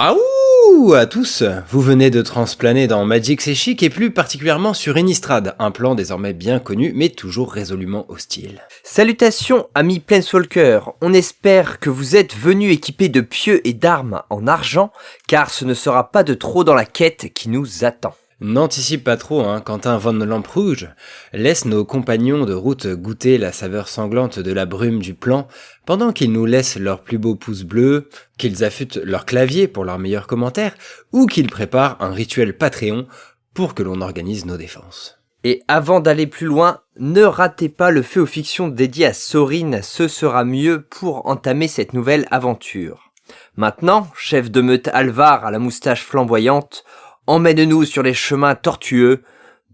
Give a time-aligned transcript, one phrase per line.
[0.00, 4.96] Aouh à tous Vous venez de transplaner dans Magic C'est Chic et plus particulièrement sur
[4.96, 8.62] Innistrad, un plan désormais bien connu mais toujours résolument hostile.
[8.84, 14.46] Salutations amis Planeswalker, on espère que vous êtes venus équipés de pieux et d'armes en
[14.46, 14.92] argent
[15.26, 18.14] car ce ne sera pas de trop dans la quête qui nous attend.
[18.40, 20.88] N'anticipe pas trop, hein, Quentin Van Rouge
[21.32, 25.48] Laisse nos compagnons de route goûter la saveur sanglante de la brume du plan,
[25.86, 29.98] pendant qu'ils nous laissent leurs plus beaux pouces bleus, qu'ils affûtent leur clavier pour leurs
[29.98, 30.76] meilleurs commentaires,
[31.10, 33.08] ou qu'ils préparent un rituel Patreon
[33.54, 35.18] pour que l'on organise nos défenses.
[35.42, 39.80] Et avant d'aller plus loin, ne ratez pas le feu aux fictions dédié à Sorine,
[39.82, 43.10] ce sera mieux pour entamer cette nouvelle aventure.
[43.56, 46.84] Maintenant, chef de meute Alvar à la moustache flamboyante,
[47.28, 49.22] emmène-nous sur les chemins tortueux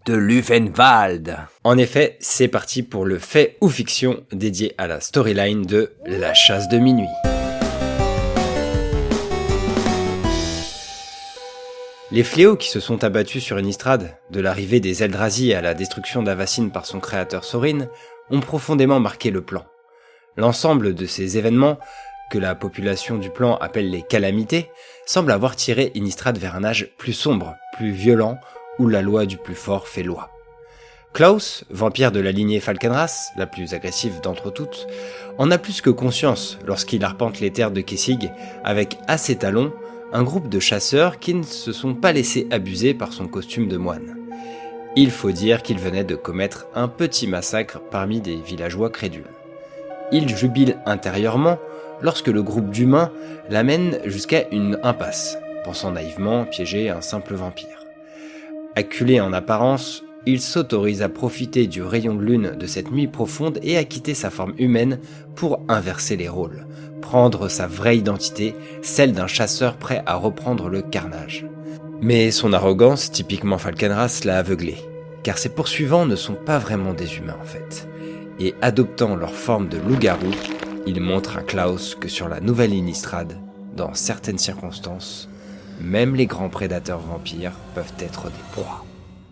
[0.07, 1.39] de Luvenwald.
[1.63, 6.35] En effet, c'est parti pour le fait ou fiction dédié à la storyline de La
[6.35, 7.07] chasse de minuit.
[12.11, 16.25] Les fléaux qui se sont abattus sur Innistrad, de l'arrivée des Eldrazi à la destruction
[16.25, 17.87] d'Avacyn par son créateur Sorin,
[18.31, 19.65] ont profondément marqué le plan.
[20.37, 21.79] L'ensemble de ces événements
[22.31, 24.71] que la population du plan appelle les calamités,
[25.07, 28.39] semble avoir tiré Innistrad vers un âge plus sombre, plus violent,
[28.79, 30.31] où la loi du plus fort fait loi.
[31.13, 34.89] Klaus, vampire de la lignée Falkenras, la plus agressive d'entre toutes,
[35.39, 38.33] en a plus que conscience lorsqu'il arpente les terres de Kessig
[38.65, 39.73] avec à ses talons
[40.13, 43.77] un groupe de chasseurs qui ne se sont pas laissés abuser par son costume de
[43.77, 44.17] moine.
[44.97, 49.31] Il faut dire qu'il venait de commettre un petit massacre parmi des villageois crédules.
[50.13, 51.59] Il jubile intérieurement
[52.03, 53.11] lorsque le groupe d'humains
[53.51, 57.85] l'amène jusqu'à une impasse, pensant naïvement piéger un simple vampire.
[58.77, 63.59] Acculé en apparence, il s'autorise à profiter du rayon de lune de cette nuit profonde
[63.63, 64.99] et à quitter sa forme humaine
[65.35, 66.67] pour inverser les rôles,
[67.03, 71.47] prendre sa vraie identité, celle d'un chasseur prêt à reprendre le carnage.
[72.01, 74.77] Mais son arrogance, typiquement Falkenras, l'a aveuglé,
[75.23, 77.87] car ses poursuivants ne sont pas vraiment des humains en fait,
[78.41, 80.31] et adoptant leur forme de loup-garou,
[80.87, 83.39] il montre à Klaus que sur la nouvelle Innistrad,
[83.77, 85.29] dans certaines circonstances,
[85.81, 88.85] même les grands prédateurs vampires peuvent être des proies.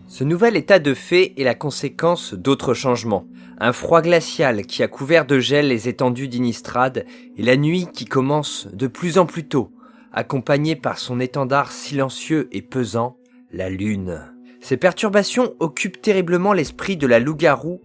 [0.07, 3.25] Ce nouvel état de fait est la conséquence d'autres changements.
[3.59, 7.05] Un froid glacial qui a couvert de gel les étendues d'Innistrad
[7.37, 9.71] et la nuit qui commence de plus en plus tôt,
[10.11, 13.17] accompagnée par son étendard silencieux et pesant,
[13.51, 14.21] la lune.
[14.59, 17.81] Ces perturbations occupent terriblement l'esprit de la loup-garou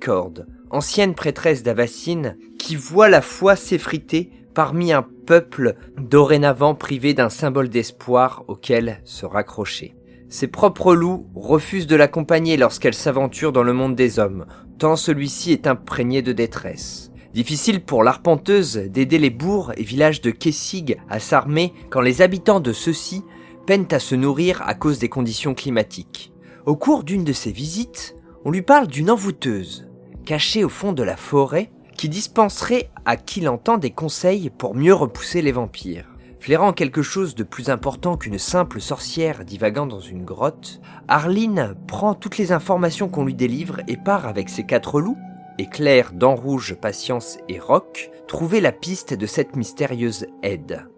[0.00, 0.32] Cord,
[0.70, 2.36] ancienne prêtresse d'Avacine,
[2.72, 9.26] qui voit la foi s'effriter parmi un peuple dorénavant privé d'un symbole d'espoir auquel se
[9.26, 9.94] raccrocher.
[10.30, 14.46] Ses propres loups refusent de l'accompagner lorsqu'elle s'aventure dans le monde des hommes,
[14.78, 17.12] tant celui-ci est imprégné de détresse.
[17.34, 22.60] Difficile pour l'arpenteuse d'aider les bourgs et villages de Kessig à s'armer quand les habitants
[22.60, 23.22] de ceux-ci
[23.66, 26.32] peinent à se nourrir à cause des conditions climatiques.
[26.64, 28.16] Au cours d'une de ses visites,
[28.46, 29.90] on lui parle d'une envoûteuse,
[30.24, 31.70] cachée au fond de la forêt,
[32.02, 36.08] qui dispenserait à qui l'entend des conseils pour mieux repousser les vampires.
[36.40, 42.14] Flairant quelque chose de plus important qu'une simple sorcière divagant dans une grotte, Arline prend
[42.14, 45.16] toutes les informations qu'on lui délivre et part avec ses quatre loups,
[45.58, 50.88] Éclair, Dents Rouge, Patience et Roc, trouver la piste de cette mystérieuse aide.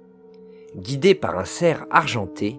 [0.75, 2.59] Guidée par un cerf argenté,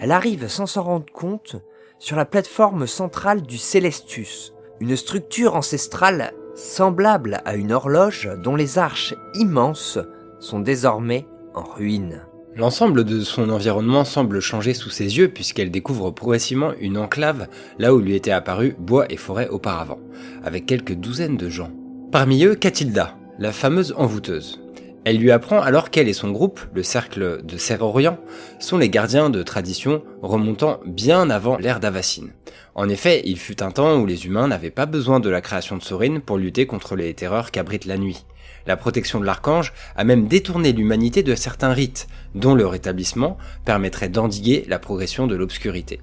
[0.00, 1.56] elle arrive sans s'en rendre compte
[1.98, 8.78] sur la plateforme centrale du Célestus, une structure ancestrale semblable à une horloge dont les
[8.78, 9.98] arches immenses
[10.40, 12.22] sont désormais en ruine.
[12.56, 17.94] L'ensemble de son environnement semble changer sous ses yeux puisqu'elle découvre progressivement une enclave là
[17.94, 20.00] où lui étaient apparus bois et forêts auparavant,
[20.42, 21.70] avec quelques douzaines de gens.
[22.10, 24.65] Parmi eux, Catilda, la fameuse envoûteuse.
[25.06, 28.18] Elle lui apprend alors qu'elle et son groupe, le cercle de Serre-Orient,
[28.58, 32.32] sont les gardiens de traditions remontant bien avant l'ère d'Avacine.
[32.74, 35.76] En effet, il fut un temps où les humains n'avaient pas besoin de la création
[35.76, 38.26] de Sorin pour lutter contre les terreurs qu'abrite la nuit.
[38.66, 44.08] La protection de l'archange a même détourné l'humanité de certains rites, dont le rétablissement permettrait
[44.08, 46.00] d'endiguer la progression de l'obscurité.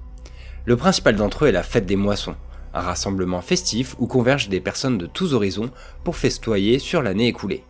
[0.64, 2.36] Le principal d'entre eux est la fête des moissons,
[2.72, 5.68] un rassemblement festif où convergent des personnes de tous horizons
[6.04, 7.64] pour festoyer sur l'année écoulée.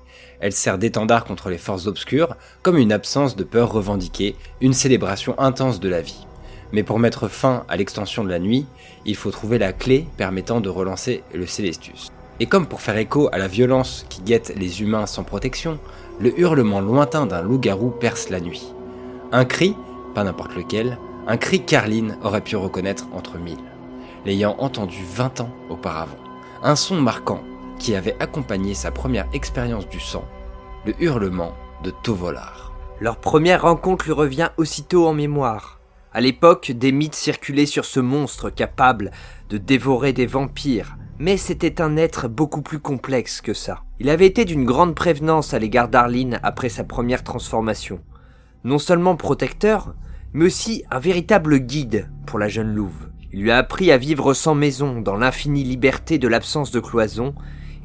[0.44, 5.34] Elle sert d'étendard contre les forces obscures, comme une absence de peur revendiquée, une célébration
[5.40, 6.26] intense de la vie.
[6.70, 8.66] Mais pour mettre fin à l'extension de la nuit,
[9.06, 12.12] il faut trouver la clé permettant de relancer le Célestus.
[12.40, 15.78] Et comme pour faire écho à la violence qui guette les humains sans protection,
[16.20, 18.66] le hurlement lointain d'un loup-garou perce la nuit.
[19.32, 19.74] Un cri,
[20.14, 23.64] pas n'importe lequel, un cri qu'Arline aurait pu reconnaître entre mille,
[24.26, 26.18] l'ayant entendu 20 ans auparavant.
[26.62, 27.40] Un son marquant
[27.78, 30.24] qui avait accompagné sa première expérience du sang,
[30.86, 32.72] le hurlement de Tovolar.
[33.00, 35.80] Leur première rencontre lui revient aussitôt en mémoire.
[36.12, 39.10] À l'époque, des mythes circulaient sur ce monstre capable
[39.50, 43.82] de dévorer des vampires, mais c'était un être beaucoup plus complexe que ça.
[43.98, 48.00] Il avait été d'une grande prévenance à l'égard d'Arline après sa première transformation.
[48.64, 49.94] Non seulement protecteur,
[50.32, 53.08] mais aussi un véritable guide pour la jeune louve.
[53.32, 57.34] Il lui a appris à vivre sans maison, dans l'infinie liberté de l'absence de cloison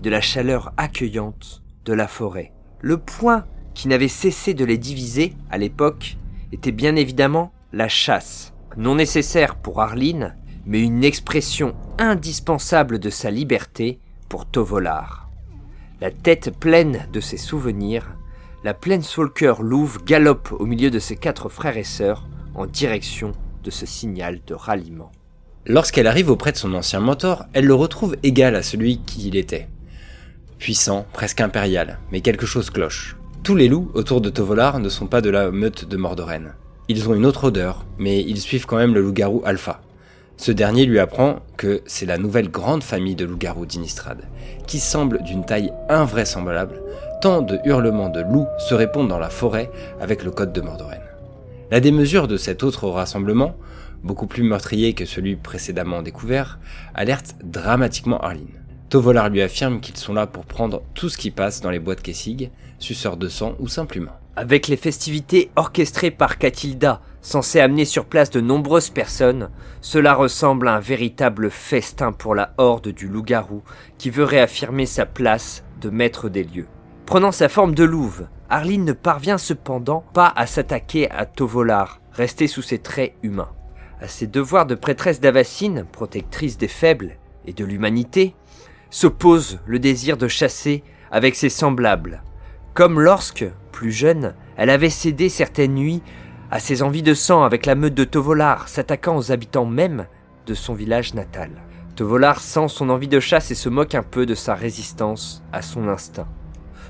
[0.01, 2.51] de la chaleur accueillante de la forêt.
[2.81, 6.17] Le point qui n'avait cessé de les diviser à l'époque
[6.51, 10.35] était bien évidemment la chasse, non nécessaire pour Arline,
[10.65, 15.29] mais une expression indispensable de sa liberté pour Tovolar.
[16.01, 18.15] La tête pleine de ses souvenirs,
[18.63, 23.31] la cœur louve galope au milieu de ses quatre frères et sœurs en direction
[23.63, 25.11] de ce signal de ralliement.
[25.65, 29.35] Lorsqu'elle arrive auprès de son ancien mentor, elle le retrouve égal à celui qui il
[29.35, 29.67] était.
[30.59, 33.15] Puissant, presque impérial, mais quelque chose cloche.
[33.43, 36.53] Tous les loups autour de Tovolar ne sont pas de la meute de Mordoren.
[36.89, 39.79] Ils ont une autre odeur, mais ils suivent quand même le loup-garou Alpha.
[40.35, 44.19] Ce dernier lui apprend que c'est la nouvelle grande famille de loups-garous d'Inistrad,
[44.67, 46.81] qui semble d'une taille invraisemblable,
[47.21, 49.71] tant de hurlements de loups se répondent dans la forêt
[50.01, 51.01] avec le code de Mordoren.
[51.71, 53.55] La démesure de cet autre rassemblement,
[54.03, 56.59] beaucoup plus meurtrier que celui précédemment découvert,
[56.95, 58.58] alerte dramatiquement Arline.
[58.89, 62.01] Tovolar lui affirme qu'ils sont là pour prendre tout ce qui passe dans les boîtes
[62.01, 62.49] Kessig,
[62.79, 64.13] suceurs de sang ou simplement.
[64.35, 69.49] Avec les festivités orchestrées par Catilda, censées amener sur place de nombreuses personnes,
[69.81, 73.61] cela ressemble à un véritable festin pour la horde du loup-garou
[73.99, 76.67] qui veut réaffirmer sa place de maître des lieux.
[77.05, 82.47] Prenant sa forme de louve, Arline ne parvient cependant pas à s'attaquer à Tovolar, resté
[82.47, 83.51] sous ses traits humains.
[84.01, 88.33] À ses devoirs de prêtresse d'Avacine, protectrice des faibles et de l'humanité,
[88.89, 92.23] s'oppose le désir de chasser avec ses semblables,
[92.73, 96.01] comme lorsque, plus jeune, elle avait cédé certaines nuits
[96.51, 100.07] à ses envies de sang avec la meute de Tovolar, s'attaquant aux habitants même
[100.45, 101.51] de son village natal.
[101.95, 105.61] Tovolar sent son envie de chasse et se moque un peu de sa résistance à
[105.61, 106.27] son instinct.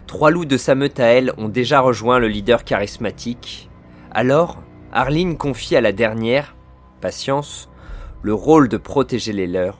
[0.07, 3.69] Trois loups de sa meute à elle ont déjà rejoint le leader charismatique.
[4.11, 4.61] Alors,
[4.91, 6.55] Arline confie à la dernière,
[7.01, 7.69] Patience,
[8.21, 9.79] le rôle de protéger les leurs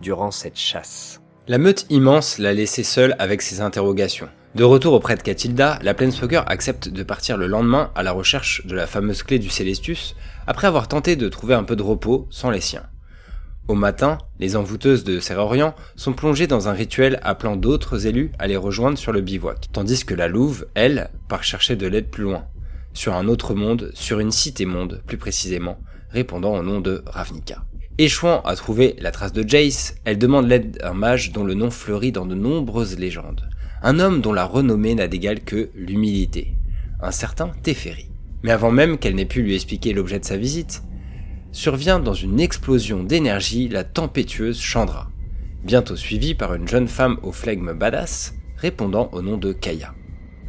[0.00, 1.20] durant cette chasse.
[1.48, 4.28] La meute immense l'a laissé seule avec ses interrogations.
[4.54, 8.66] De retour auprès de Catilda, la Planeswalker accepte de partir le lendemain à la recherche
[8.66, 10.14] de la fameuse clé du Célestus,
[10.46, 12.86] après avoir tenté de trouver un peu de repos sans les siens.
[13.68, 18.46] Au matin, les envoûteuses de Serrorient sont plongées dans un rituel appelant d'autres élus à
[18.46, 22.24] les rejoindre sur le bivouac, tandis que la Louve, elle, part chercher de l'aide plus
[22.24, 22.44] loin,
[22.92, 25.78] sur un autre monde, sur une cité-monde plus précisément,
[26.10, 27.64] répondant au nom de Ravnica.
[27.98, 31.70] Échouant à trouver la trace de Jace, elle demande l'aide d'un mage dont le nom
[31.70, 33.50] fleurit dans de nombreuses légendes
[33.82, 36.54] un homme dont la renommée n'a d'égal que l'humilité,
[37.00, 38.10] un certain Teferi.
[38.42, 40.82] Mais avant même qu'elle n'ait pu lui expliquer l'objet de sa visite,
[41.52, 45.10] survient dans une explosion d'énergie la tempétueuse Chandra,
[45.64, 49.94] bientôt suivie par une jeune femme au flegme badass, répondant au nom de Kaya.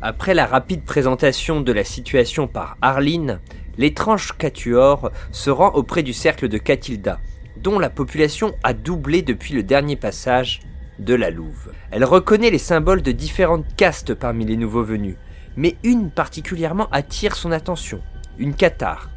[0.02, 3.40] Après la rapide présentation de la situation par Arline,
[3.78, 7.20] l'étrange Catuor se rend auprès du cercle de Catilda,
[7.58, 10.62] dont la population a doublé depuis le dernier passage
[11.00, 11.72] de la Louve.
[11.92, 15.18] Elle reconnaît les symboles de différentes castes parmi les nouveaux venus,
[15.56, 18.02] mais une particulièrement attire son attention,
[18.38, 19.10] une cathare.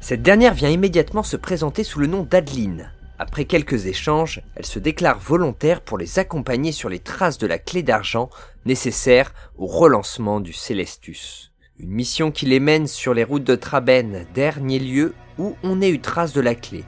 [0.00, 2.90] Cette dernière vient immédiatement se présenter sous le nom d'Adeline.
[3.18, 7.58] Après quelques échanges, elle se déclare volontaire pour les accompagner sur les traces de la
[7.58, 8.30] clé d'argent
[8.64, 11.51] nécessaire au relancement du Célestus.
[11.82, 15.90] Une mission qui les mène sur les routes de Traben, dernier lieu où on ait
[15.90, 16.84] eu trace de la clé,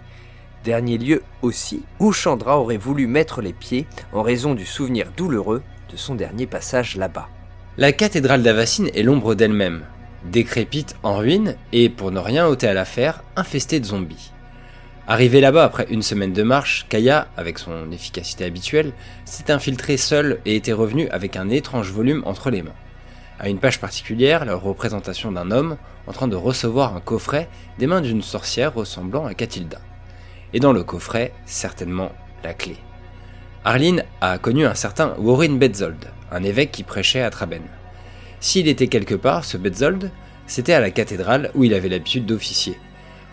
[0.63, 5.63] Dernier lieu aussi où Chandra aurait voulu mettre les pieds en raison du souvenir douloureux
[5.91, 7.29] de son dernier passage là-bas.
[7.77, 9.83] La cathédrale d'Avacine est l'ombre d'elle-même,
[10.31, 14.31] décrépite en ruine et, pour ne rien ôter à l'affaire, infestée de zombies.
[15.09, 18.93] Arrivé là-bas après une semaine de marche, Kaya, avec son efficacité habituelle,
[19.25, 22.73] s'est infiltrée seule et était revenue avec un étrange volume entre les mains.
[23.39, 25.77] À une page particulière, la représentation d'un homme
[26.07, 27.49] en train de recevoir un coffret
[27.79, 29.81] des mains d'une sorcière ressemblant à Catilda
[30.55, 32.13] et dans le coffret, certainement
[32.43, 32.77] la clé.
[33.65, 37.63] Arline a connu un certain Warren Betzold, un évêque qui prêchait à Traben.
[38.41, 40.11] S'il était quelque part, ce Betzold,
[40.47, 42.79] c'était à la cathédrale où il avait l'habitude d'officier.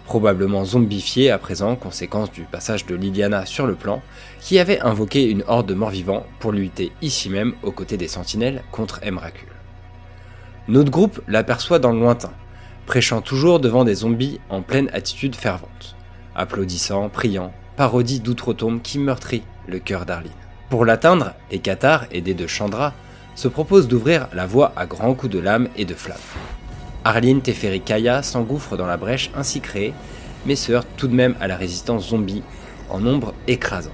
[0.06, 4.02] Probablement zombifié à présent, conséquence du passage de Liliana sur le plan,
[4.40, 8.64] qui avait invoqué une horde de morts-vivants pour lutter ici même aux côtés des sentinelles
[8.72, 9.51] contre Emrakul.
[10.68, 12.32] Notre groupe l'aperçoit dans le lointain,
[12.86, 15.96] prêchant toujours devant des zombies en pleine attitude fervente
[16.36, 20.32] applaudissant, priant, parodie d'outre-tombe qui meurtrit le cœur d'Arline.
[20.70, 22.94] Pour l'atteindre, Ekatar, aidé de Chandra,
[23.36, 26.18] se propose d'ouvrir la voie à grands coups de lame et de flamme.
[27.04, 29.94] Arline, Teferi, Kaya s'engouffrent dans la brèche ainsi créée,
[30.46, 32.44] mais se heurtent tout de même à la résistance zombie,
[32.90, 33.92] en nombre écrasant.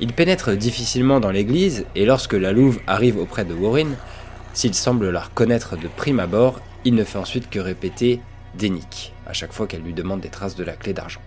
[0.00, 3.94] Ils pénètrent difficilement dans l'église, et lorsque la louve arrive auprès de Warren,
[4.54, 8.20] s'il semble la reconnaître de prime abord, il ne fait ensuite que répéter
[8.56, 11.20] Dénique à chaque fois qu'elle lui demande des traces de la clé d'argent.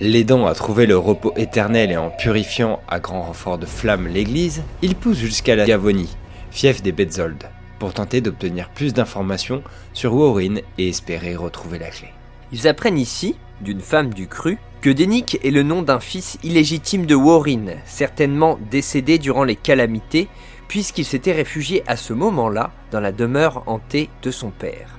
[0.00, 4.62] L'aidant à trouver le repos éternel et en purifiant à grand renfort de flammes l'église,
[4.82, 6.14] il pousse jusqu'à la Gavonie,
[6.50, 7.42] fief des Betzold,
[7.78, 9.62] pour tenter d'obtenir plus d'informations
[9.94, 12.08] sur Warren et espérer retrouver la clé.
[12.52, 17.06] Ils apprennent ici, d'une femme du cru, que Dénic est le nom d'un fils illégitime
[17.06, 20.28] de Warren, certainement décédé durant les calamités,
[20.68, 24.98] puisqu'il s'était réfugié à ce moment-là dans la demeure hantée de son père.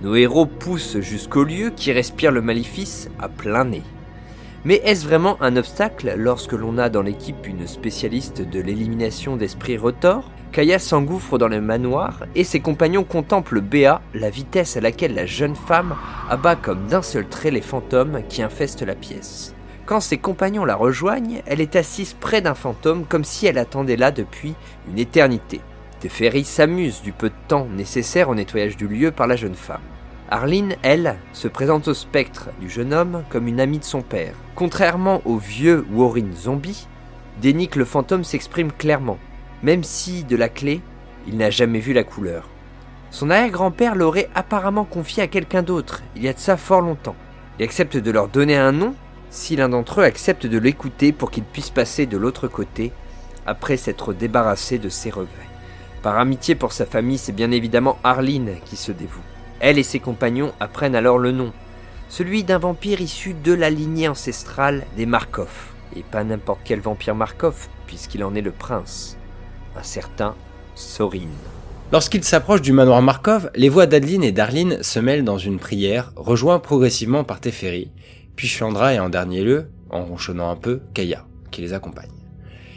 [0.00, 3.82] Nos héros poussent jusqu'au lieu qui respire le maléfice à plein nez.
[4.64, 9.76] Mais est-ce vraiment un obstacle lorsque l'on a dans l'équipe une spécialiste de l'élimination d'esprits
[9.76, 10.30] retors?
[10.52, 15.26] Kaya s'engouffre dans le manoir et ses compagnons contemplent Béa, la vitesse à laquelle la
[15.26, 15.94] jeune femme
[16.30, 19.54] abat comme d'un seul trait les fantômes qui infestent la pièce.
[19.88, 23.96] Quand ses compagnons la rejoignent, elle est assise près d'un fantôme comme si elle attendait
[23.96, 24.54] là depuis
[24.86, 25.62] une éternité.
[26.00, 29.80] Teferi s'amuse du peu de temps nécessaire au nettoyage du lieu par la jeune femme.
[30.28, 34.34] Arline, elle, se présente au spectre du jeune homme comme une amie de son père.
[34.56, 36.86] Contrairement au vieux Warren zombie,
[37.40, 39.16] Dénick le fantôme s'exprime clairement,
[39.62, 40.82] même si, de la clé,
[41.26, 42.50] il n'a jamais vu la couleur.
[43.10, 47.16] Son arrière-grand-père l'aurait apparemment confié à quelqu'un d'autre, il y a de ça fort longtemps.
[47.58, 48.94] Il accepte de leur donner un nom
[49.30, 52.92] si l'un d'entre eux accepte de l'écouter pour qu'il puisse passer de l'autre côté
[53.46, 55.48] après s'être débarrassé de ses regrets.
[56.02, 59.22] Par amitié pour sa famille, c'est bien évidemment Arline qui se dévoue.
[59.60, 61.52] Elle et ses compagnons apprennent alors le nom,
[62.08, 65.50] celui d'un vampire issu de la lignée ancestrale des Markov.
[65.96, 69.16] Et pas n'importe quel vampire Markov, puisqu'il en est le prince,
[69.76, 70.34] un certain
[70.74, 71.28] Sorin.
[71.90, 76.12] Lorsqu'il s'approche du manoir Markov, les voix d'Adeline et d'Arline se mêlent dans une prière,
[76.16, 77.90] rejoint progressivement par Teferi,
[78.38, 82.12] puis Chandra et en dernier lieu, en ronchonnant un peu, Kaya, qui les accompagne.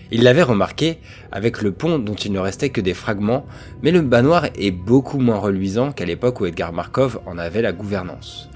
[0.09, 0.97] Il l'avait remarqué
[1.31, 3.45] avec le pont dont il ne restait que des fragments,
[3.83, 7.73] mais le manoir est beaucoup moins reluisant qu'à l'époque où Edgar Markov en avait la
[7.73, 8.49] gouvernance.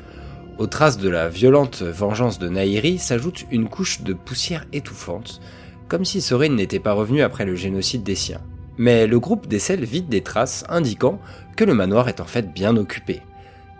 [0.57, 5.41] Aux traces de la violente vengeance de Nairi s'ajoute une couche de poussière étouffante,
[5.87, 8.41] comme si Sorin n'était pas revenu après le génocide des siens.
[8.79, 11.21] Mais le groupe décèle vite des traces indiquant
[11.55, 13.21] que le manoir est en fait bien occupé.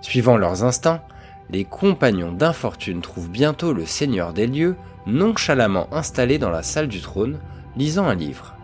[0.01, 1.01] Suivant leurs instincts,
[1.49, 4.75] les compagnons d'infortune trouvent bientôt le seigneur des lieux
[5.05, 7.39] nonchalamment installé dans la salle du trône,
[7.77, 8.55] lisant un livre.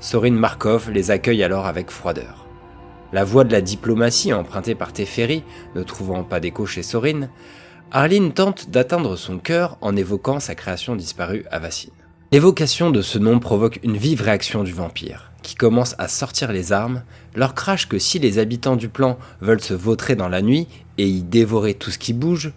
[0.00, 2.46] Sorin Markov les accueille alors avec froideur.
[3.12, 5.42] La voix de la diplomatie empruntée par Teferi
[5.74, 7.28] ne trouvant pas d'écho chez Sorin,
[7.90, 11.97] Arline tente d'atteindre son cœur en évoquant sa création disparue à Vassine.
[12.30, 16.72] L'évocation de ce nom provoque une vive réaction du vampire, qui commence à sortir les
[16.72, 17.02] armes,
[17.34, 20.68] leur crache que si les habitants du plan veulent se vautrer dans la nuit
[20.98, 22.52] et y dévorer tout ce qui bouge,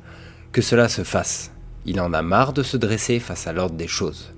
[0.52, 1.52] que cela se fasse.
[1.86, 4.34] Il en a marre de se dresser face à l'ordre des choses.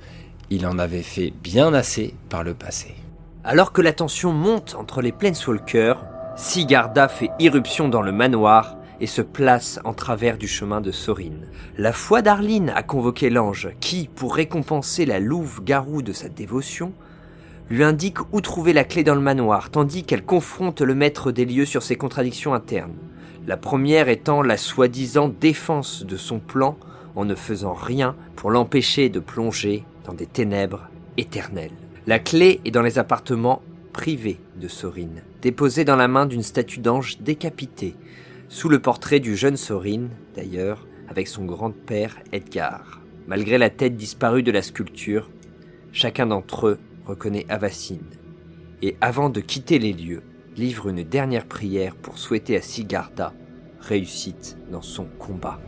[0.51, 2.93] Il en avait fait bien assez par le passé.
[3.43, 6.03] Alors que la tension monte entre les Planeswalkers,
[6.35, 11.39] Sigarda fait irruption dans le manoir et se place en travers du chemin de Sorin.
[11.77, 16.93] La foi d'Arline a convoqué l'ange qui, pour récompenser la louve garou de sa dévotion,
[17.69, 21.45] lui indique où trouver la clé dans le manoir, tandis qu'elle confronte le maître des
[21.45, 22.95] lieux sur ses contradictions internes.
[23.47, 26.77] La première étant la soi-disant défense de son plan
[27.15, 31.71] en ne faisant rien pour l'empêcher de plonger dans des ténèbres éternelles.
[32.07, 33.61] La clé est dans les appartements
[33.93, 37.95] privés de Sorine, déposée dans la main d'une statue d'ange décapitée,
[38.49, 43.01] sous le portrait du jeune Sorine, d'ailleurs, avec son grand-père Edgar.
[43.27, 45.29] Malgré la tête disparue de la sculpture,
[45.91, 48.05] chacun d'entre eux reconnaît Avacine,
[48.81, 50.23] et avant de quitter les lieux,
[50.55, 53.33] livre une dernière prière pour souhaiter à Sigarda
[53.79, 55.59] réussite dans son combat.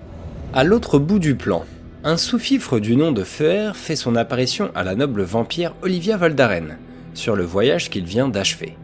[0.53, 1.65] À l'autre bout du plan,
[2.03, 6.77] un sous-fifre du nom de Fer fait son apparition à la noble vampire Olivia Voldaren,
[7.13, 8.77] sur le voyage qu'il vient d'achever.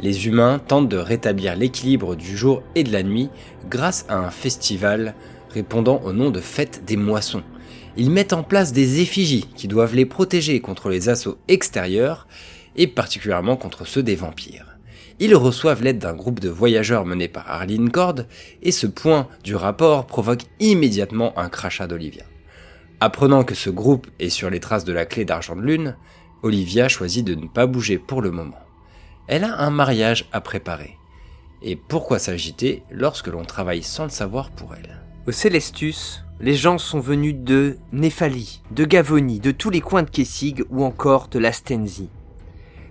[0.00, 3.30] Les humains tentent de rétablir l'équilibre du jour et de la nuit
[3.70, 5.14] grâce à un festival
[5.50, 7.42] répondant au nom de fête des moissons.
[7.96, 12.26] Ils mettent en place des effigies qui doivent les protéger contre les assauts extérieurs
[12.76, 14.76] et particulièrement contre ceux des vampires.
[15.18, 18.16] Ils reçoivent l'aide d'un groupe de voyageurs mené par Arlene Cord
[18.62, 22.24] et ce point du rapport provoque immédiatement un crachat d'Olivia.
[23.00, 25.96] Apprenant que ce groupe est sur les traces de la clé d'argent de lune,
[26.42, 28.65] Olivia choisit de ne pas bouger pour le moment.
[29.28, 30.98] Elle a un mariage à préparer.
[31.60, 35.00] Et pourquoi s'agiter lorsque l'on travaille sans le savoir pour elle?
[35.26, 40.10] Au Célestus, les gens sont venus de Néphalie, de Gavonie, de tous les coins de
[40.10, 42.10] Kessig ou encore de l'Astenzie.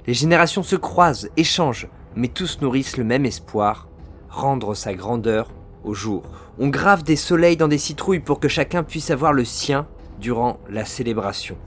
[0.08, 1.88] Les générations se croisent, échangent,
[2.18, 3.88] mais tous nourrissent le même espoir,
[4.30, 5.52] rendre sa grandeur
[5.86, 6.24] au jour.
[6.60, 9.88] On grave des soleils dans des citrouilles pour que chacun puisse avoir le sien
[10.20, 11.58] durant la célébration.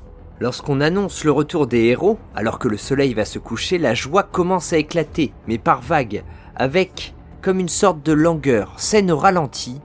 [0.41, 4.23] Lorsqu'on annonce le retour des héros, alors que le soleil va se coucher, la joie
[4.23, 6.23] commence à éclater, mais par vagues,
[6.55, 9.81] avec comme une sorte de langueur, scène au ralenti,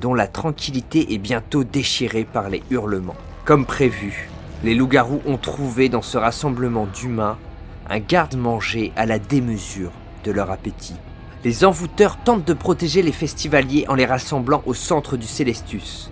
[0.00, 3.16] dont la tranquillité est bientôt déchirée par les hurlements.
[3.46, 4.28] Comme prévu,
[4.62, 7.38] les loups-garous ont trouvé dans ce rassemblement d'humains
[7.88, 9.92] un garde-manger à la démesure
[10.24, 10.96] de leur appétit.
[11.44, 16.10] Les envoûteurs tentent de protéger les festivaliers en les rassemblant au centre du Célestus.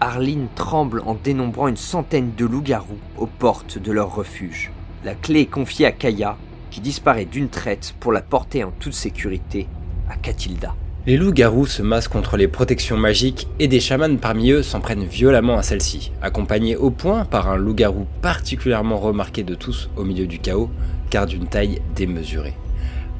[0.00, 4.70] Arline tremble en dénombrant une centaine de loups-garous aux portes de leur refuge.
[5.04, 6.36] La clé est confiée à Kaya,
[6.70, 9.66] qui disparaît d'une traite pour la porter en toute sécurité
[10.10, 10.74] à Katilda.
[11.06, 15.04] Les loups-garous se massent contre les protections magiques et des chamans parmi eux s'en prennent
[15.04, 20.26] violemment à celle-ci, accompagnés au point par un loup-garou particulièrement remarqué de tous au milieu
[20.26, 20.68] du chaos,
[21.08, 22.54] car d'une taille démesurée.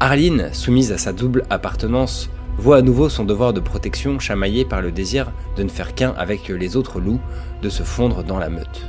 [0.01, 4.81] Arline, soumise à sa double appartenance, voit à nouveau son devoir de protection chamaillé par
[4.81, 7.21] le désir de ne faire qu'un avec les autres loups,
[7.63, 8.87] de se fondre dans la meute.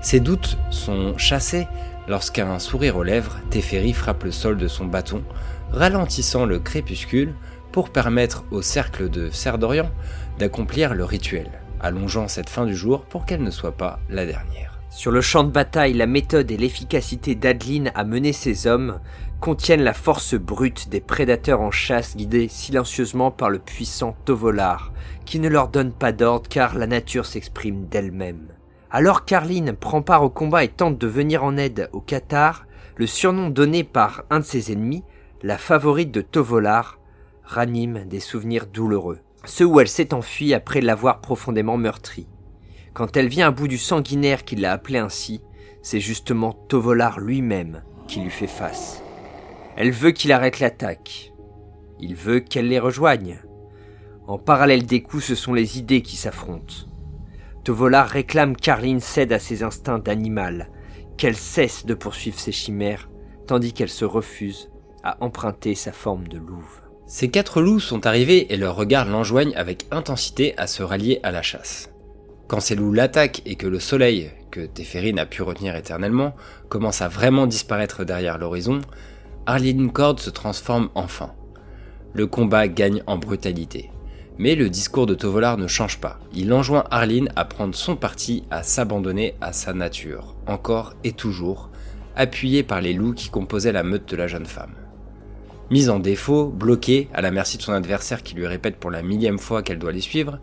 [0.00, 1.66] Ses doutes sont chassés
[2.08, 5.22] lorsqu'un sourire aux lèvres, Teferi frappe le sol de son bâton,
[5.70, 7.34] ralentissant le crépuscule
[7.72, 9.90] pour permettre au cercle de Cerdorian
[10.38, 14.78] d'accomplir le rituel, allongeant cette fin du jour pour qu'elle ne soit pas la dernière.
[14.90, 19.00] Sur le champ de bataille, la méthode et l'efficacité d'Adeline à mener ses hommes
[19.44, 24.90] contiennent la force brute des prédateurs en chasse guidés silencieusement par le puissant Tovolar,
[25.26, 28.48] qui ne leur donne pas d'ordre car la nature s'exprime d'elle-même.
[28.90, 32.64] Alors Carline prend part au combat et tente de venir en aide au Qatar,
[32.96, 35.04] le surnom donné par un de ses ennemis,
[35.42, 36.98] la favorite de Tovolar,
[37.42, 42.26] ranime des souvenirs douloureux, ceux où elle s'est enfuie après l'avoir profondément meurtri.
[42.94, 45.42] Quand elle vient à bout du sanguinaire qui l'a appelé ainsi,
[45.82, 49.03] c'est justement Tovolar lui-même qui lui fait face.
[49.76, 51.32] Elle veut qu'il arrête l'attaque.
[52.00, 53.40] Il veut qu'elle les rejoigne.
[54.26, 56.86] En parallèle des coups, ce sont les idées qui s'affrontent.
[57.64, 60.70] Tovolar réclame qu'Arline cède à ses instincts d'animal,
[61.16, 63.08] qu'elle cesse de poursuivre ses chimères,
[63.46, 64.70] tandis qu'elle se refuse
[65.02, 66.80] à emprunter sa forme de louve.
[67.06, 71.30] Ces quatre loups sont arrivés et leurs regards l'enjoignent avec intensité à se rallier à
[71.30, 71.90] la chasse.
[72.48, 76.34] Quand ces loups l'attaquent et que le soleil, que Teferi n'a pu retenir éternellement,
[76.68, 78.80] commence à vraiment disparaître derrière l'horizon,
[79.46, 81.34] Arline Cord se transforme enfin.
[82.14, 83.90] Le combat gagne en brutalité.
[84.38, 86.18] Mais le discours de Tovolar ne change pas.
[86.32, 91.68] Il enjoint Arline à prendre son parti, à s'abandonner à sa nature, encore et toujours,
[92.16, 94.72] appuyé par les loups qui composaient la meute de la jeune femme.
[95.70, 99.02] Mise en défaut, bloquée, à la merci de son adversaire qui lui répète pour la
[99.02, 100.38] millième fois qu'elle doit les suivre,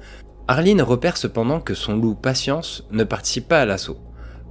[0.47, 3.99] Arline repère cependant que son loup Patience ne participe pas à l'assaut,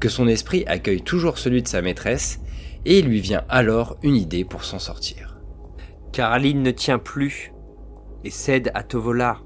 [0.00, 2.40] que son esprit accueille toujours celui de sa maîtresse,
[2.84, 5.38] et il lui vient alors une idée pour s'en sortir.
[6.12, 7.52] Car Arline ne tient plus
[8.24, 9.44] et cède à Tovolar.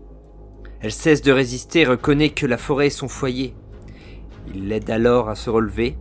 [0.81, 3.55] Elle cesse de résister reconnaît que la forêt est son foyer.
[4.55, 5.97] Il l'aide alors à se relever,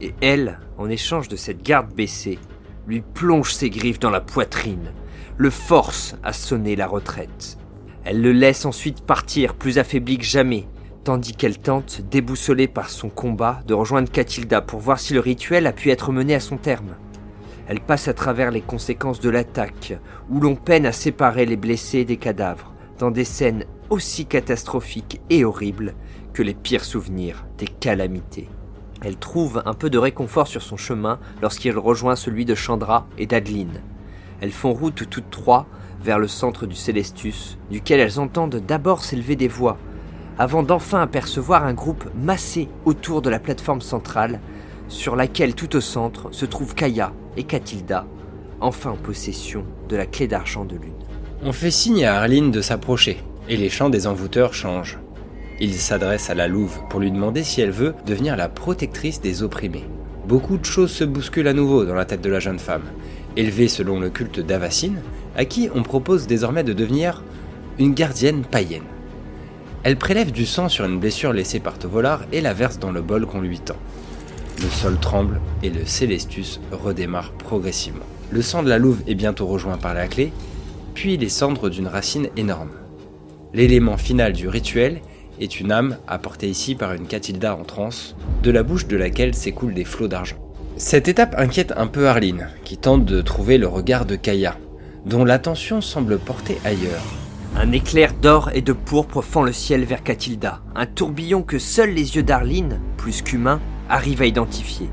[0.00, 2.38] et elle, en échange de cette garde baissée,
[2.86, 4.92] lui plonge ses griffes dans la poitrine,
[5.36, 7.58] le force à sonner la retraite.
[8.04, 10.66] Elle le laisse ensuite partir plus affaibli que jamais,
[11.04, 15.66] tandis qu'elle tente, déboussolée par son combat, de rejoindre Catilda pour voir si le rituel
[15.66, 16.96] a pu être mené à son terme.
[17.68, 19.98] Elle passe à travers les conséquences de l'attaque,
[20.30, 25.44] où l'on peine à séparer les blessés des cadavres, dans des scènes aussi catastrophiques et
[25.44, 25.94] horribles
[26.32, 28.48] que les pires souvenirs des calamités.
[29.02, 33.26] Elle trouve un peu de réconfort sur son chemin lorsqu'il rejoint celui de Chandra et
[33.26, 33.82] d'Adeline.
[34.40, 35.66] Elles font route toutes trois
[36.02, 39.78] vers le centre du Célestus, duquel elles entendent d'abord s'élever des voix,
[40.38, 44.40] avant d'enfin apercevoir un groupe massé autour de la plateforme centrale,
[44.88, 48.06] sur laquelle tout au centre se trouvent Kaya et Katilda,
[48.60, 50.92] enfin en possession de la clé d'argent de lune.
[51.44, 54.98] On fait signe à Arline de s'approcher, et les chants des envoûteurs changent.
[55.60, 59.42] Il s'adresse à la louve pour lui demander si elle veut devenir la protectrice des
[59.42, 59.84] opprimés.
[60.26, 62.84] Beaucoup de choses se bousculent à nouveau dans la tête de la jeune femme.
[63.36, 64.98] Élevée selon le culte d'Avacine,
[65.36, 67.22] à qui on propose désormais de devenir
[67.78, 68.82] une gardienne païenne.
[69.84, 73.02] Elle prélève du sang sur une blessure laissée par Tovolar et la verse dans le
[73.02, 73.76] bol qu'on lui tend.
[74.62, 78.06] Le sol tremble et le Célestus redémarre progressivement.
[78.30, 80.32] Le sang de la louve est bientôt rejoint par la clé,
[80.94, 82.70] puis les cendres d'une racine énorme.
[83.52, 85.02] L'élément final du rituel
[85.38, 89.34] est une âme apportée ici par une Catilda en transe, de la bouche de laquelle
[89.34, 90.36] s'écoulent des flots d'argent.
[90.78, 94.56] Cette étape inquiète un peu Arline, qui tente de trouver le regard de Kaya,
[95.04, 97.04] dont l'attention semble porter ailleurs.
[97.64, 101.94] Un éclair d'or et de pourpre fend le ciel vers Catilda, un tourbillon que seuls
[101.94, 104.90] les yeux d'Arline, plus qu'humains, arrivent à identifier.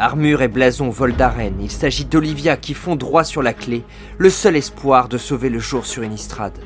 [0.00, 3.84] Armure et blason volent d'arène, il s'agit d'Olivia qui fond droit sur la clé,
[4.18, 6.58] le seul espoir de sauver le jour sur Innistrad.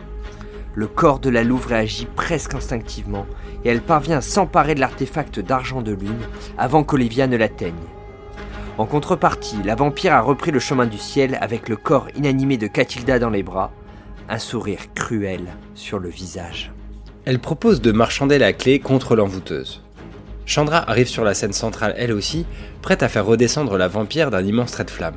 [0.74, 3.26] Le corps de la louve réagit presque instinctivement,
[3.66, 6.24] et elle parvient à s'emparer de l'artefact d'argent de lune
[6.56, 7.74] avant qu'Olivia ne l'atteigne.
[8.78, 12.66] En contrepartie, la vampire a repris le chemin du ciel avec le corps inanimé de
[12.66, 13.72] Catilda dans les bras,
[14.28, 16.72] un sourire cruel sur le visage.
[17.24, 19.82] Elle propose de marchander la clé contre l'envoûteuse.
[20.46, 22.46] Chandra arrive sur la scène centrale elle aussi,
[22.80, 25.16] prête à faire redescendre la vampire d'un immense trait de flamme.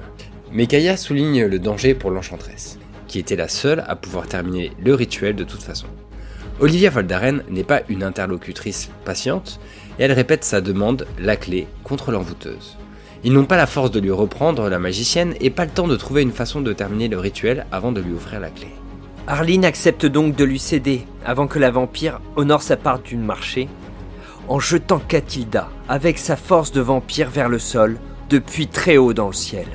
[0.52, 4.94] Mais Kaya souligne le danger pour l'enchanteresse, qui était la seule à pouvoir terminer le
[4.94, 5.88] rituel de toute façon.
[6.60, 9.60] Olivia Voldaren n'est pas une interlocutrice patiente,
[9.98, 12.78] et elle répète sa demande, la clé, contre l'envoûteuse.
[13.24, 15.96] Ils n'ont pas la force de lui reprendre la magicienne et pas le temps de
[15.96, 18.68] trouver une façon de terminer le rituel avant de lui offrir la clé.
[19.28, 23.70] Arline accepte donc de lui céder avant que la vampire honore sa part d'une marché
[24.48, 27.98] en jetant Catilda avec sa force de vampire vers le sol
[28.30, 29.68] depuis très haut dans le ciel.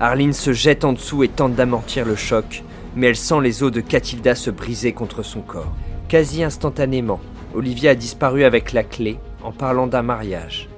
[0.00, 2.64] Arline se jette en dessous et tente d'amortir le choc,
[2.96, 5.72] mais elle sent les os de Catilda se briser contre son corps.
[6.08, 7.20] Quasi instantanément,
[7.54, 10.68] Olivia a disparu avec la clé en parlant d'un mariage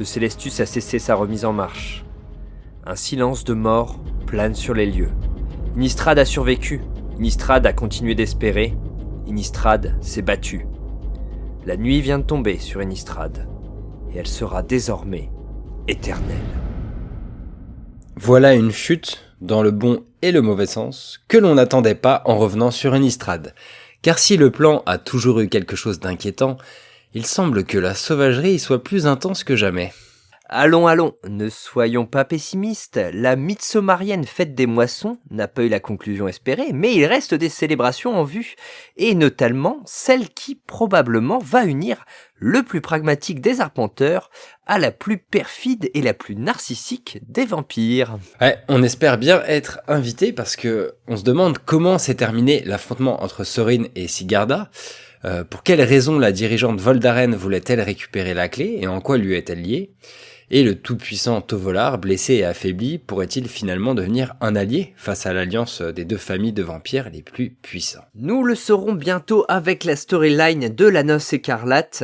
[0.00, 2.06] le Célestus a cessé sa remise en marche.
[2.86, 5.10] Un silence de mort plane sur les lieux.
[5.76, 6.80] Innistrad a survécu,
[7.20, 8.74] Innistrad a continué d'espérer,
[9.26, 10.66] Innistrad s'est battu.
[11.66, 13.46] La nuit vient de tomber sur Innistrad,
[14.10, 15.28] et elle sera désormais
[15.86, 16.38] éternelle.
[18.16, 22.38] Voilà une chute, dans le bon et le mauvais sens, que l'on n'attendait pas en
[22.38, 23.54] revenant sur Innistrad.
[24.00, 26.56] Car si le plan a toujours eu quelque chose d'inquiétant,
[27.12, 29.92] il semble que la sauvagerie soit plus intense que jamais.
[30.52, 32.98] Allons, allons, ne soyons pas pessimistes.
[33.12, 37.48] La Mitsomarienne fête des moissons n'a pas eu la conclusion espérée, mais il reste des
[37.48, 38.56] célébrations en vue,
[38.96, 44.28] et notamment celle qui probablement va unir le plus pragmatique des arpenteurs
[44.66, 48.18] à la plus perfide et la plus narcissique des vampires.
[48.40, 53.22] Ouais, on espère bien être invité parce que on se demande comment s'est terminé l'affrontement
[53.22, 54.68] entre Sorin et Sigarda.
[55.24, 59.36] Euh, pour quelles raisons la dirigeante Voldaren voulait-elle récupérer la clé et en quoi lui
[59.36, 59.92] est-elle liée?
[60.52, 65.80] Et le tout-puissant Tovolar, blessé et affaibli, pourrait-il finalement devenir un allié face à l'alliance
[65.80, 68.04] des deux familles de vampires les plus puissants?
[68.16, 72.02] Nous le saurons bientôt avec la storyline de la noce écarlate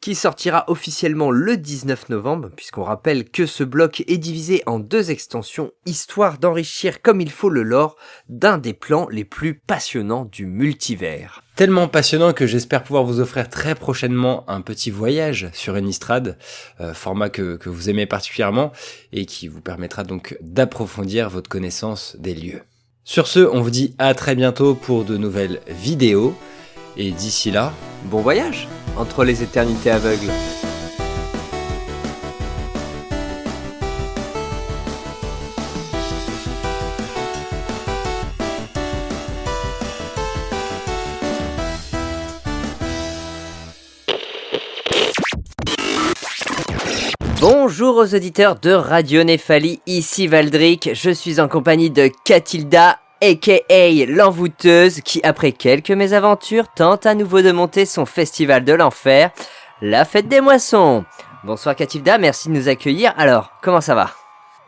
[0.00, 5.10] qui sortira officiellement le 19 novembre, puisqu'on rappelle que ce bloc est divisé en deux
[5.10, 7.96] extensions, histoire d'enrichir comme il faut le lore
[8.28, 11.42] d'un des plans les plus passionnants du multivers.
[11.56, 16.38] Tellement passionnant que j'espère pouvoir vous offrir très prochainement un petit voyage sur Enistrad,
[16.80, 18.72] euh, format que vous aimez particulièrement,
[19.12, 22.62] et qui vous permettra donc d'approfondir votre connaissance des lieux.
[23.08, 26.36] Sur ce, on vous dit à très bientôt pour de nouvelles vidéos.
[27.00, 27.72] Et d'ici là,
[28.06, 30.32] bon voyage entre les éternités aveugles.
[47.40, 54.06] Bonjour aux auditeurs de Radio Néphalie, ici Valdric, je suis en compagnie de Catilda aka
[54.06, 59.30] l'envoûteuse, qui après quelques mésaventures tente à nouveau de monter son festival de l'enfer,
[59.80, 61.04] la fête des moissons.
[61.44, 63.14] Bonsoir Katilda, merci de nous accueillir.
[63.16, 64.10] Alors, comment ça va?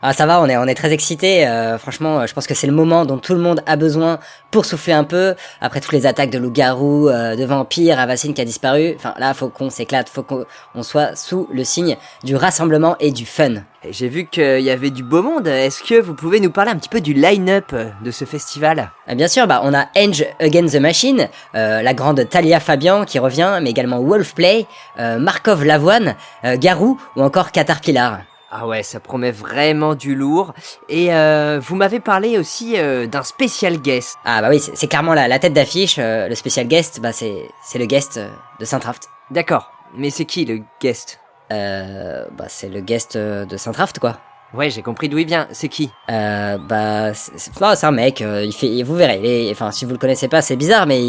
[0.03, 1.47] Ah ça va, on est on est très excités.
[1.47, 4.19] Euh, franchement, je pense que c'est le moment dont tout le monde a besoin
[4.51, 8.41] pour souffler un peu après toutes les attaques de loups-garous, euh, de vampires, Avacine qui
[8.41, 8.95] a disparu.
[8.97, 13.27] Enfin là, faut qu'on s'éclate, faut qu'on soit sous le signe du rassemblement et du
[13.27, 13.57] fun.
[13.91, 15.47] J'ai vu qu'il y avait du beau monde.
[15.47, 18.93] Est-ce que vous pouvez nous parler un petit peu du line-up de ce festival?
[19.09, 23.19] Euh, Bien sûr, bah on a Enge Against the Machine, la grande Talia Fabian qui
[23.19, 28.21] revient, mais également Wolfplay, Markov Lavoine, Garou ou encore Caterpillar.
[28.53, 30.55] Ah ouais, ça promet vraiment du lourd.
[30.89, 34.17] Et euh, vous m'avez parlé aussi euh, d'un spécial guest.
[34.25, 35.97] Ah bah oui, c'est clairement la, la tête d'affiche.
[36.01, 38.19] Euh, le spécial guest, bah c'est c'est le guest
[38.59, 39.09] de Saint-Traft.
[39.31, 39.71] D'accord.
[39.95, 41.21] Mais c'est qui le guest?
[41.53, 44.19] Euh, bah c'est le guest de Saint-Traft quoi.
[44.53, 45.47] Ouais, j'ai compris d'où il vient.
[45.53, 45.93] C'est qui?
[46.11, 48.19] Euh, bah c'est un mec.
[48.21, 49.49] il fait, vous verrez.
[49.53, 51.01] enfin, si vous le connaissez pas, c'est bizarre, mais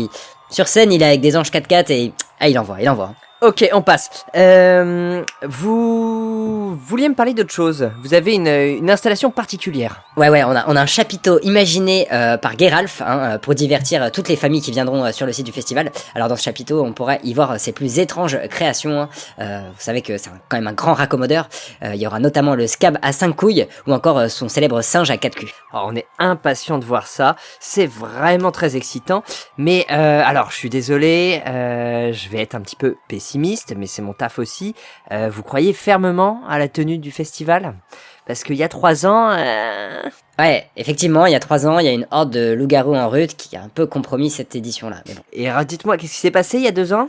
[0.52, 3.16] sur scène, il est avec des anges 4x4 et ah, il envoie, il envoie.
[3.44, 4.24] Ok, on passe.
[4.36, 7.90] Euh, vous vouliez me parler d'autre chose.
[8.04, 10.04] Vous avez une, une, installation particulière.
[10.16, 13.56] Ouais, ouais, on a, on a un chapiteau imaginé euh, par Geralf hein, euh, pour
[13.56, 15.92] divertir toutes les familles qui viendront euh, sur le site du festival.
[16.14, 19.10] Alors dans ce chapiteau, on pourra y voir ses plus étranges créations.
[19.40, 19.64] Hein.
[19.74, 21.50] vous savez que c'est quand même un grand raccommodeur.
[21.82, 25.18] il y aura notamment le scab à cinq couilles ou encore son célèbre singe à
[25.18, 25.52] quatre culs.
[25.74, 27.36] Alors, on est impatient de voir ça.
[27.60, 29.24] C'est vraiment très excitant.
[29.58, 34.02] Mais alors, je suis désolé, je vais être un petit peu pessimiste pessimiste, mais c'est
[34.02, 34.76] mon taf aussi.
[35.12, 37.76] Euh, vous croyez fermement à la tenue du festival?
[38.26, 39.30] Parce qu'il y a trois ans...
[39.32, 40.02] euh,
[40.38, 43.10] Ouais, effectivement, il y a trois ans, il y a une horde de loups-garous en
[43.10, 44.98] route qui a un peu compromis cette édition-là.
[45.06, 45.14] Bon.
[45.34, 47.08] Et dites-moi, qu'est-ce qui s'est passé il y a deux ans?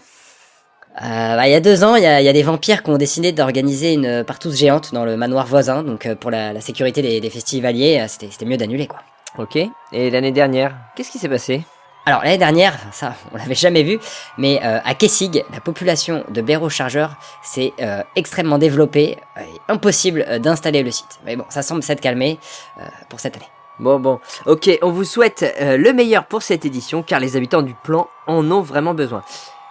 [1.00, 2.82] Euh, bah, il y a deux ans, il y a, il y a des vampires
[2.82, 6.60] qui ont décidé d'organiser une partouze géante dans le manoir voisin, donc pour la, la
[6.60, 9.00] sécurité des, des festivaliers, c'était c'était mieux d'annuler quoi.
[9.38, 9.56] Ok.
[9.92, 11.62] Et l'année dernière, qu'est-ce qui s'est passé?
[12.04, 14.00] Alors l'année dernière, ça on l'avait jamais vu,
[14.36, 20.24] mais euh, à Kessig, la population de blaireaux chargeurs s'est euh, extrêmement développée, euh, impossible
[20.26, 21.20] euh, d'installer le site.
[21.24, 22.40] Mais bon, ça semble s'être calmé
[22.78, 23.48] euh, pour cette année.
[23.78, 24.18] Bon, bon.
[24.46, 28.48] Ok, on vous souhaite le meilleur pour cette édition, car les habitants du plan en
[28.50, 29.24] ont vraiment besoin.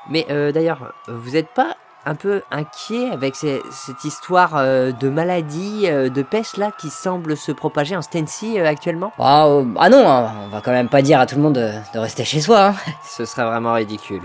[0.09, 5.83] Mais d'ailleurs, vous n'êtes pas un peu inquiet avec ces- cette histoire euh, de maladie,
[5.85, 9.11] euh, de peste là, qui semble se propager en Stency euh, actuellement?
[9.19, 11.55] Ah, euh, ah non, hein, on va quand même pas dire à tout le monde
[11.55, 12.67] de, de rester chez soi.
[12.67, 12.75] Hein.
[13.07, 14.21] Ce serait vraiment ridicule.